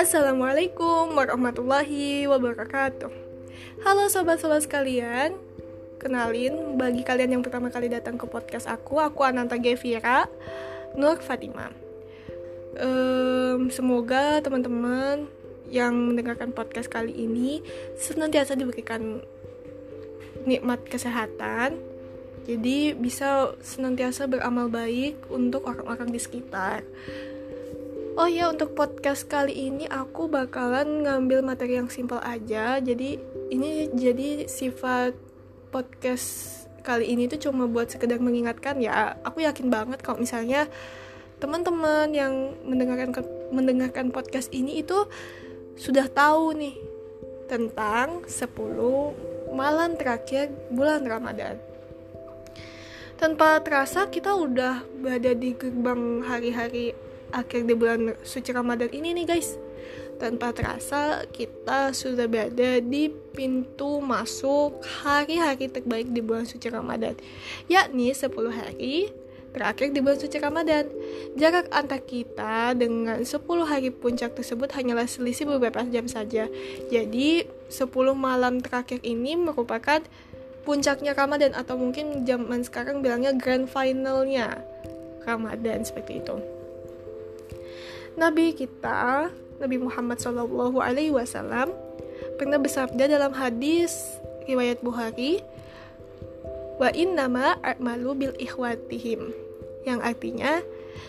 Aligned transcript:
Assalamualaikum 0.00 1.12
warahmatullahi 1.12 2.24
wabarakatuh. 2.24 3.12
Halo 3.84 4.08
sobat-sobat 4.08 4.64
sekalian. 4.64 5.36
Kenalin, 6.00 6.80
bagi 6.80 7.04
kalian 7.04 7.36
yang 7.36 7.44
pertama 7.44 7.68
kali 7.68 7.92
datang 7.92 8.16
ke 8.16 8.24
podcast 8.24 8.64
aku 8.72 9.04
Aku 9.04 9.20
Ananta 9.24 9.60
Gevira 9.60 10.28
Nur 10.96 11.16
Fatima 11.20 11.72
um, 12.76 13.72
Semoga 13.72 14.40
teman-teman 14.44 15.28
yang 15.68 15.96
mendengarkan 15.96 16.52
podcast 16.52 16.92
kali 16.92 17.12
ini 17.12 17.64
Senantiasa 17.96 18.52
diberikan 18.52 19.24
nikmat 20.44 20.84
kesehatan 20.84 21.93
Jadi 22.44 22.92
bisa 22.92 23.56
senantiasa 23.64 24.28
beramal 24.28 24.68
baik 24.68 25.32
untuk 25.32 25.64
orang-orang 25.64 26.12
di 26.12 26.20
sekitar 26.20 26.84
Oh 28.14 28.30
ya, 28.30 28.46
untuk 28.46 28.78
podcast 28.78 29.26
kali 29.26 29.74
ini 29.74 29.90
aku 29.90 30.30
bakalan 30.30 31.02
ngambil 31.02 31.42
materi 31.42 31.82
yang 31.82 31.90
simpel 31.90 32.22
aja. 32.22 32.78
Jadi 32.78 33.18
ini 33.50 33.90
jadi 33.90 34.46
sifat 34.46 35.18
podcast 35.74 36.62
kali 36.86 37.10
ini 37.10 37.26
tuh 37.26 37.50
cuma 37.50 37.66
buat 37.66 37.90
sekedar 37.90 38.22
mengingatkan 38.22 38.78
ya. 38.78 39.18
Aku 39.26 39.42
yakin 39.42 39.66
banget 39.66 39.98
kalau 39.98 40.22
misalnya 40.22 40.70
teman-teman 41.42 42.14
yang 42.14 42.54
mendengarkan 42.62 43.26
mendengarkan 43.50 44.14
podcast 44.14 44.46
ini 44.54 44.78
itu 44.78 45.10
sudah 45.74 46.06
tahu 46.06 46.54
nih 46.54 46.78
tentang 47.50 48.22
10 48.30 49.58
malam 49.58 49.98
terakhir 49.98 50.54
bulan 50.70 51.02
Ramadan. 51.02 51.58
Tanpa 53.14 53.62
terasa 53.62 54.10
kita 54.10 54.34
udah 54.34 54.82
berada 54.98 55.38
di 55.38 55.54
gerbang 55.54 56.26
hari-hari 56.26 56.98
akhir 57.30 57.62
di 57.62 57.74
bulan 57.78 58.18
suci 58.26 58.50
Ramadan 58.50 58.90
ini 58.90 59.14
nih 59.14 59.26
guys. 59.30 59.54
Tanpa 60.18 60.50
terasa 60.50 61.22
kita 61.30 61.94
sudah 61.94 62.26
berada 62.26 62.82
di 62.82 63.10
pintu 63.34 64.02
masuk 64.02 64.82
hari-hari 65.02 65.70
terbaik 65.70 66.10
di 66.10 66.22
bulan 66.22 66.46
suci 66.46 66.70
Ramadan 66.70 67.14
yakni 67.70 68.10
10 68.10 68.30
hari 68.50 69.10
terakhir 69.54 69.94
di 69.94 70.02
bulan 70.02 70.18
suci 70.18 70.36
Ramadan. 70.42 70.84
Jarak 71.38 71.70
antar 71.70 72.02
kita 72.02 72.74
dengan 72.74 73.22
10 73.22 73.38
hari 73.62 73.94
puncak 73.94 74.34
tersebut 74.34 74.74
hanyalah 74.74 75.06
selisih 75.06 75.46
beberapa 75.46 75.86
jam 75.86 76.10
saja. 76.10 76.50
Jadi 76.90 77.46
10 77.70 77.86
malam 78.18 78.58
terakhir 78.58 78.98
ini 79.06 79.38
merupakan 79.38 80.02
puncaknya 80.64 81.12
Ramadan 81.12 81.52
atau 81.52 81.76
mungkin 81.76 82.24
zaman 82.24 82.64
sekarang 82.64 83.04
bilangnya 83.04 83.36
grand 83.36 83.68
finalnya 83.68 84.64
Ramadan 85.24 85.84
seperti 85.84 86.24
itu 86.24 86.36
Nabi 88.14 88.54
kita, 88.54 89.26
Nabi 89.58 89.76
Muhammad 89.82 90.22
Shallallahu 90.22 90.78
Alaihi 90.78 91.10
Wasallam, 91.10 91.74
pernah 92.38 92.62
bersabda 92.62 93.10
dalam 93.10 93.34
hadis 93.34 93.90
riwayat 94.46 94.78
Bukhari, 94.86 95.42
wa 96.78 96.94
nama 96.94 97.58
a'malu 97.58 98.10
bil 98.14 98.34
ikhwatihim, 98.38 99.34
yang 99.82 99.98
artinya 99.98 100.62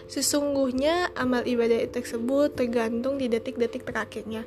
sesungguhnya 0.10 1.14
amal 1.14 1.46
ibadah 1.46 1.86
tersebut 1.94 2.58
tergantung 2.58 3.22
di 3.22 3.30
detik-detik 3.30 3.86
terakhirnya. 3.86 4.42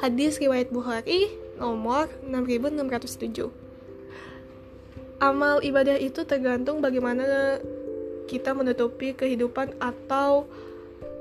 Hadis 0.00 0.40
riwayat 0.40 0.72
Bukhari 0.72 1.28
nomor 1.60 2.08
6607. 2.24 3.67
Amal 5.18 5.58
ibadah 5.66 5.98
itu 5.98 6.22
tergantung 6.22 6.78
bagaimana 6.78 7.58
kita 8.30 8.54
menutupi 8.54 9.16
kehidupan 9.16 9.74
atau 9.82 10.46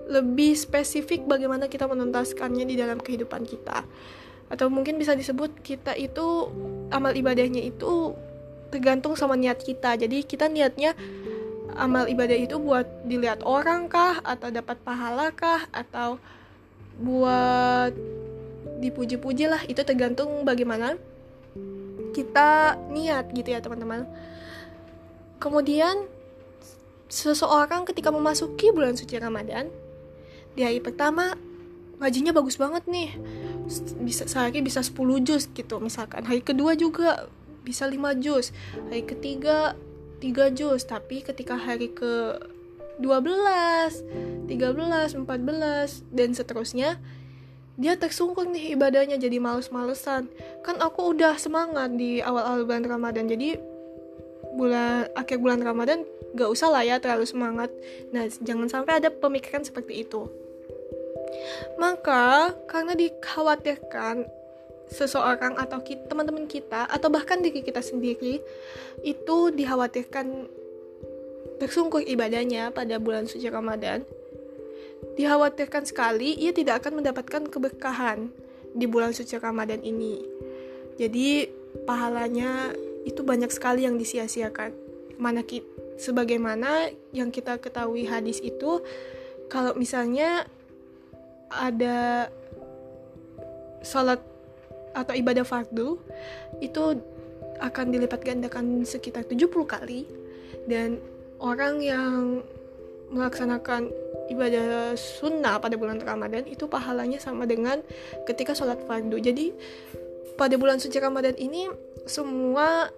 lebih 0.08 0.54
spesifik 0.56 1.26
bagaimana 1.26 1.66
kita 1.66 1.90
menuntaskannya 1.90 2.70
di 2.70 2.76
dalam 2.78 3.02
kehidupan 3.02 3.44
kita. 3.44 3.84
Atau 4.48 4.72
mungkin 4.72 4.96
bisa 4.96 5.18
disebut 5.18 5.60
kita 5.66 5.98
itu 5.98 6.48
amal 6.94 7.12
ibadahnya 7.12 7.60
itu 7.66 8.16
tergantung 8.70 9.18
sama 9.20 9.36
niat 9.36 9.60
kita. 9.60 10.00
Jadi 10.00 10.24
kita 10.24 10.48
niatnya 10.48 10.96
amal 11.76 12.06
ibadah 12.06 12.38
itu 12.38 12.56
buat 12.62 12.88
dilihat 13.04 13.44
orang 13.44 13.92
kah 13.92 14.24
atau 14.24 14.54
dapat 14.54 14.80
pahala 14.86 15.34
kah 15.36 15.68
atau 15.76 16.22
buat 17.02 17.92
dipuji-puji 18.80 19.52
lah. 19.52 19.62
Itu 19.68 19.84
tergantung 19.84 20.48
bagaimana 20.48 20.96
kita 22.18 22.82
niat 22.90 23.30
gitu 23.30 23.54
ya 23.54 23.62
teman-teman. 23.62 24.10
Kemudian 25.38 26.10
seseorang 27.06 27.86
ketika 27.86 28.10
memasuki 28.10 28.74
bulan 28.74 28.98
suci 28.98 29.22
Ramadan 29.22 29.70
di 30.58 30.66
hari 30.66 30.82
pertama 30.82 31.38
ngajinya 32.02 32.34
bagus 32.34 32.58
banget 32.58 32.90
nih. 32.90 33.14
Bisa 34.02 34.26
sehari 34.26 34.66
bisa 34.66 34.82
10 34.82 34.98
juz 35.22 35.46
gitu 35.54 35.78
misalkan. 35.78 36.26
Hari 36.26 36.42
kedua 36.42 36.74
juga 36.74 37.30
bisa 37.68 37.84
5 37.84 38.24
juz 38.24 38.56
hari 38.88 39.04
ketiga 39.04 39.76
3 40.24 40.56
juz 40.56 40.88
tapi 40.88 41.20
ketika 41.20 41.60
hari 41.60 41.92
ke 41.92 42.40
12 43.04 44.48
13 44.48 44.48
14 44.48 46.16
dan 46.16 46.30
seterusnya 46.32 46.96
dia 47.78 47.94
tersungkur 47.94 48.50
nih 48.50 48.74
ibadahnya 48.74 49.22
jadi 49.22 49.38
males-malesan. 49.38 50.26
Kan 50.66 50.82
aku 50.82 51.14
udah 51.14 51.38
semangat 51.38 51.94
di 51.94 52.20
awal-awal 52.20 52.66
bulan 52.66 52.86
Ramadan 52.90 53.30
jadi 53.30 53.62
bulan 54.58 55.06
akhir 55.14 55.38
bulan 55.38 55.62
Ramadan 55.62 56.02
gak 56.34 56.50
usah 56.50 56.74
lah 56.74 56.82
ya 56.82 56.98
terlalu 56.98 57.30
semangat. 57.30 57.70
Nah 58.10 58.26
jangan 58.42 58.66
sampai 58.66 58.98
ada 58.98 59.14
pemikiran 59.14 59.62
seperti 59.62 60.02
itu. 60.02 60.26
Maka 61.78 62.58
karena 62.66 62.98
dikhawatirkan 62.98 64.26
seseorang 64.90 65.60
atau 65.62 65.78
teman-teman 65.84 66.50
kita 66.50 66.88
atau 66.90 67.12
bahkan 67.12 67.44
diri 67.44 67.60
kita 67.62 67.84
sendiri 67.84 68.40
itu 69.04 69.38
dikhawatirkan 69.54 70.48
tersungkur 71.60 72.02
ibadahnya 72.08 72.72
pada 72.72 72.96
bulan 72.98 73.28
suci 73.28 73.52
Ramadan 73.52 74.08
dikhawatirkan 75.18 75.86
sekali 75.86 76.38
ia 76.38 76.54
tidak 76.54 76.86
akan 76.86 77.02
mendapatkan 77.02 77.44
keberkahan 77.50 78.30
di 78.74 78.86
bulan 78.86 79.14
suci 79.14 79.38
Ramadan 79.38 79.82
ini. 79.82 80.22
Jadi 80.98 81.50
pahalanya 81.86 82.74
itu 83.06 83.22
banyak 83.22 83.50
sekali 83.54 83.86
yang 83.86 83.96
disia-siakan. 83.96 84.74
Mana 85.18 85.42
kita 85.42 85.78
sebagaimana 85.98 86.94
yang 87.10 87.34
kita 87.34 87.58
ketahui 87.58 88.06
hadis 88.06 88.38
itu 88.40 88.86
kalau 89.50 89.74
misalnya 89.74 90.46
ada 91.50 92.30
sholat 93.82 94.22
atau 94.94 95.14
ibadah 95.14 95.46
fardu 95.46 95.98
itu 96.62 96.84
akan 97.58 97.86
dilipat 97.90 98.22
gandakan 98.22 98.86
sekitar 98.86 99.26
70 99.26 99.50
kali. 99.66 100.06
Dan 100.68 101.00
orang 101.40 101.82
yang 101.82 102.44
melaksanakan 103.08 103.90
ibadah 104.28 104.94
sunnah 105.00 105.60
pada 105.60 105.80
bulan 105.80 106.00
Ramadan 106.04 106.44
itu 106.48 106.68
pahalanya 106.68 107.18
sama 107.20 107.48
dengan 107.48 107.80
ketika 108.28 108.52
sholat 108.52 108.84
fardu. 108.84 109.18
Jadi 109.20 109.56
pada 110.36 110.60
bulan 110.60 110.78
suci 110.78 111.00
Ramadan 111.00 111.34
ini 111.40 111.72
semua 112.06 112.92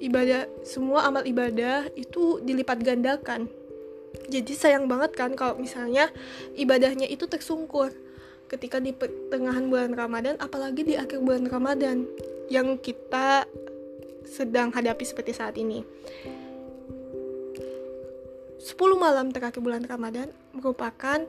ibadah 0.00 0.48
semua 0.64 1.04
amal 1.06 1.22
ibadah 1.28 1.92
itu 1.94 2.40
dilipat 2.40 2.80
gandakan. 2.80 3.46
Jadi 4.26 4.52
sayang 4.56 4.90
banget 4.90 5.14
kan 5.14 5.36
kalau 5.38 5.60
misalnya 5.60 6.10
ibadahnya 6.58 7.06
itu 7.06 7.30
tersungkur 7.30 7.94
ketika 8.50 8.82
di 8.82 8.90
pertengahan 8.90 9.70
bulan 9.70 9.94
Ramadan 9.94 10.34
apalagi 10.42 10.82
di 10.82 10.94
akhir 10.98 11.22
bulan 11.22 11.46
Ramadan 11.46 12.02
yang 12.50 12.74
kita 12.82 13.46
sedang 14.26 14.74
hadapi 14.74 15.06
seperti 15.06 15.30
saat 15.30 15.54
ini 15.54 15.86
10 18.60 18.76
malam 19.00 19.32
terakhir 19.32 19.64
bulan 19.64 19.80
Ramadan 19.88 20.28
merupakan 20.52 21.24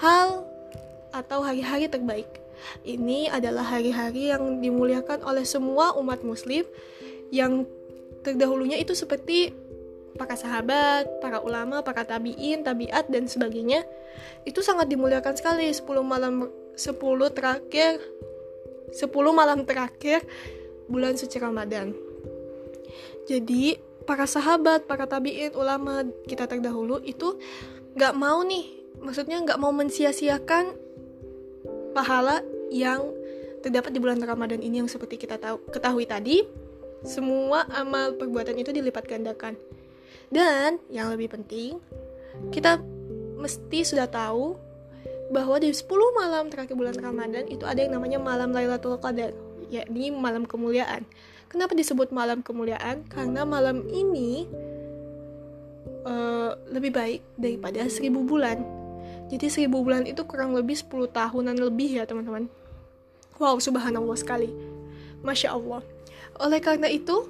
hal 0.00 0.28
atau 1.12 1.44
hari-hari 1.44 1.84
terbaik. 1.84 2.28
Ini 2.80 3.28
adalah 3.28 3.76
hari-hari 3.76 4.32
yang 4.32 4.64
dimuliakan 4.64 5.20
oleh 5.20 5.44
semua 5.44 5.92
umat 6.00 6.24
muslim 6.24 6.64
yang 7.28 7.68
terdahulunya 8.24 8.80
itu 8.80 8.96
seperti 8.96 9.52
para 10.16 10.32
sahabat, 10.32 11.20
para 11.20 11.44
ulama, 11.44 11.84
para 11.84 12.08
tabiin, 12.08 12.64
tabiat 12.64 13.12
dan 13.12 13.28
sebagainya 13.28 13.84
itu 14.48 14.64
sangat 14.64 14.88
dimuliakan 14.88 15.36
sekali 15.36 15.68
10 15.68 15.84
malam 16.00 16.48
10 16.72 17.36
terakhir 17.36 18.00
10 18.96 19.06
malam 19.36 19.68
terakhir 19.68 20.24
bulan 20.88 21.20
suci 21.20 21.36
Ramadan. 21.36 21.92
Jadi 23.28 23.89
para 24.10 24.26
sahabat, 24.26 24.90
para 24.90 25.06
tabiin, 25.06 25.54
ulama 25.54 26.02
kita 26.26 26.50
terdahulu 26.50 26.98
itu 27.06 27.38
nggak 27.94 28.10
mau 28.18 28.42
nih, 28.42 28.66
maksudnya 28.98 29.38
nggak 29.38 29.62
mau 29.62 29.70
mensia-siakan 29.70 30.74
pahala 31.94 32.42
yang 32.74 33.06
terdapat 33.62 33.94
di 33.94 34.02
bulan 34.02 34.18
Ramadan 34.18 34.66
ini 34.66 34.82
yang 34.82 34.90
seperti 34.90 35.14
kita 35.14 35.38
tahu 35.38 35.62
ketahui 35.70 36.10
tadi, 36.10 36.42
semua 37.06 37.70
amal 37.70 38.18
perbuatan 38.18 38.58
itu 38.58 38.74
dilipat 38.74 39.06
gandakan 39.06 39.54
Dan 40.26 40.82
yang 40.90 41.14
lebih 41.14 41.30
penting, 41.30 41.78
kita 42.50 42.82
mesti 43.38 43.86
sudah 43.86 44.10
tahu 44.10 44.58
bahwa 45.30 45.62
di 45.62 45.70
10 45.70 45.86
malam 46.18 46.50
terakhir 46.50 46.74
bulan 46.74 46.98
Ramadan 46.98 47.46
itu 47.46 47.62
ada 47.62 47.78
yang 47.78 47.94
namanya 47.94 48.18
malam 48.18 48.50
Lailatul 48.50 48.98
Qadar, 48.98 49.30
yakni 49.70 50.10
malam 50.10 50.50
kemuliaan. 50.50 51.06
Kenapa 51.50 51.74
disebut 51.74 52.14
malam 52.14 52.46
kemuliaan? 52.46 53.02
Karena 53.10 53.42
malam 53.42 53.82
ini 53.90 54.46
uh, 56.06 56.54
lebih 56.70 56.94
baik 56.94 57.20
daripada 57.34 57.90
seribu 57.90 58.22
bulan. 58.22 58.62
Jadi 59.26 59.50
seribu 59.50 59.82
bulan 59.82 60.06
itu 60.06 60.22
kurang 60.26 60.54
lebih 60.54 60.78
10 60.78 61.10
tahunan 61.10 61.58
lebih 61.58 61.98
ya 61.98 62.06
teman-teman. 62.06 62.46
Wow, 63.42 63.58
subhanallah 63.58 64.14
sekali. 64.14 64.50
Masya 65.26 65.58
Allah. 65.58 65.82
Oleh 66.38 66.62
karena 66.62 66.86
itu, 66.86 67.26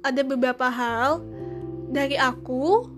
ada 0.00 0.24
beberapa 0.24 0.72
hal 0.72 1.20
dari 1.92 2.16
aku, 2.16 2.88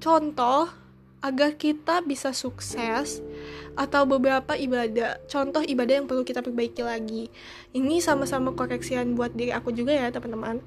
contoh 0.00 0.72
agar 1.20 1.52
kita 1.60 2.00
bisa 2.00 2.32
sukses 2.32 3.20
atau 3.74 4.04
beberapa 4.04 4.56
ibadah 4.56 5.22
contoh 5.30 5.62
ibadah 5.64 6.02
yang 6.02 6.06
perlu 6.06 6.26
kita 6.26 6.40
perbaiki 6.44 6.82
lagi. 6.82 7.28
Ini 7.76 8.02
sama-sama 8.02 8.52
koreksian 8.52 9.14
buat 9.14 9.32
diri 9.32 9.54
aku 9.54 9.72
juga 9.72 9.94
ya 9.94 10.08
teman-teman. 10.10 10.60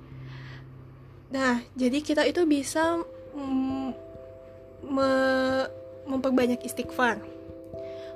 Nah 1.33 1.61
jadi 1.73 1.99
kita 1.99 2.23
itu 2.27 2.43
bisa 2.47 3.01
mm, 3.33 3.87
me 4.89 5.11
memperbanyak 6.03 6.59
istighfar 6.67 7.23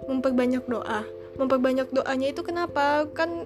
memperbanyak 0.07 0.63
doa. 0.65 1.03
Memperbanyak 1.37 1.91
doanya 1.93 2.27
itu 2.31 2.41
kenapa? 2.41 3.05
Kan 3.13 3.45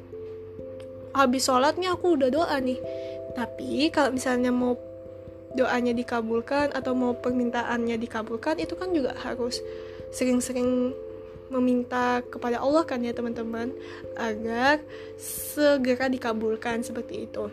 habis 1.11 1.43
sholat 1.43 1.75
nih 1.75 1.91
aku 1.91 2.15
udah 2.15 2.29
doa 2.31 2.55
nih. 2.61 2.79
Tapi 3.35 3.89
kalau 3.91 4.15
misalnya 4.15 4.53
mau 4.53 4.77
doanya 5.51 5.91
dikabulkan 5.91 6.71
atau 6.71 6.95
mau 6.95 7.11
permintaannya 7.11 7.99
dikabulkan 7.99 8.55
itu 8.63 8.71
kan 8.79 8.95
juga 8.95 9.11
harus 9.19 9.59
sering-sering 10.15 10.95
meminta 11.51 12.23
kepada 12.23 12.63
Allah 12.63 12.87
kan 12.87 13.03
ya 13.03 13.11
teman-teman 13.11 13.75
agar 14.15 14.79
segera 15.19 16.07
dikabulkan 16.07 16.81
seperti 16.81 17.27
itu. 17.27 17.51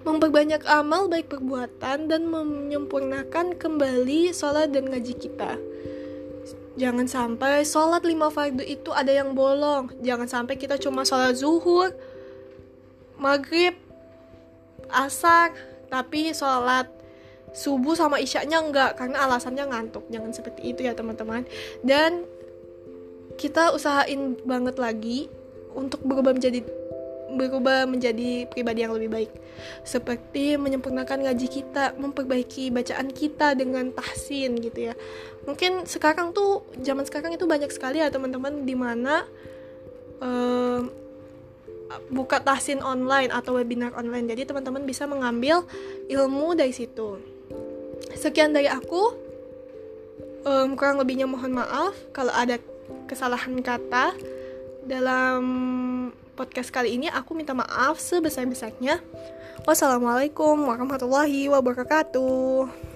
Memperbanyak 0.00 0.64
amal 0.64 1.12
baik 1.12 1.28
perbuatan 1.28 2.08
dan 2.08 2.22
menyempurnakan 2.28 3.56
kembali 3.56 4.32
sholat 4.32 4.72
dan 4.72 4.88
ngaji 4.88 5.12
kita. 5.16 5.60
Jangan 6.80 7.04
sampai 7.04 7.66
sholat 7.68 8.00
lima 8.08 8.32
fardu 8.32 8.64
itu 8.64 8.88
ada 8.96 9.12
yang 9.12 9.36
bolong. 9.36 9.92
Jangan 10.00 10.28
sampai 10.28 10.56
kita 10.56 10.80
cuma 10.80 11.04
sholat 11.04 11.36
zuhur 11.36 11.92
maghrib 13.20 13.76
asar 14.88 15.52
tapi 15.92 16.32
sholat 16.32 16.88
subuh 17.52 17.98
sama 17.98 18.22
isyaknya 18.22 18.62
enggak 18.62 18.96
karena 18.96 19.26
alasannya 19.26 19.66
ngantuk. 19.68 20.06
Jangan 20.08 20.30
seperti 20.30 20.70
itu 20.70 20.86
ya 20.86 20.94
teman-teman. 20.94 21.44
Dan 21.82 22.24
kita 23.40 23.72
usahain 23.72 24.36
banget 24.44 24.76
lagi 24.76 25.32
untuk 25.72 26.04
berubah 26.04 26.36
menjadi 26.36 26.60
berubah 27.30 27.86
menjadi 27.86 28.44
pribadi 28.50 28.84
yang 28.84 28.92
lebih 28.92 29.08
baik. 29.08 29.30
Seperti 29.86 30.58
menyempurnakan 30.60 31.24
ngaji 31.24 31.46
kita 31.48 31.96
memperbaiki 31.96 32.68
bacaan 32.68 33.08
kita 33.08 33.54
dengan 33.56 33.94
tahsin 33.94 34.58
gitu 34.60 34.92
ya. 34.92 34.94
Mungkin 35.48 35.88
sekarang 35.88 36.36
tuh 36.36 36.66
zaman 36.82 37.06
sekarang 37.06 37.32
itu 37.32 37.46
banyak 37.48 37.70
sekali 37.72 38.02
ya 38.02 38.10
teman-teman 38.10 38.66
di 38.66 38.74
mana 38.74 39.24
uh, 40.20 40.82
buka 42.10 42.42
tahsin 42.42 42.82
online 42.82 43.30
atau 43.30 43.56
webinar 43.56 43.94
online. 43.94 44.26
Jadi 44.28 44.50
teman-teman 44.50 44.82
bisa 44.82 45.06
mengambil 45.06 45.64
ilmu 46.10 46.58
dari 46.58 46.74
situ. 46.74 47.16
Sekian 48.18 48.52
dari 48.52 48.68
aku. 48.68 49.30
Um, 50.40 50.72
kurang 50.72 50.96
lebihnya 50.96 51.28
mohon 51.28 51.52
maaf 51.52 51.92
kalau 52.16 52.32
ada 52.32 52.56
kesalahan 53.10 53.58
kata 53.58 54.14
dalam 54.86 55.42
podcast 56.38 56.70
kali 56.70 56.94
ini 56.94 57.10
aku 57.10 57.34
minta 57.34 57.50
maaf 57.50 57.98
sebesar-besarnya. 57.98 59.02
Wassalamualaikum 59.66 60.54
warahmatullahi 60.62 61.50
wabarakatuh 61.50 62.89